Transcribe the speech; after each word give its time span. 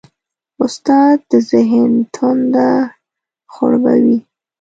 استاد 0.63 1.17
د 1.31 1.31
ذهن 1.51 1.91
تنده 2.15 2.69
خړوبوي. 3.53 4.17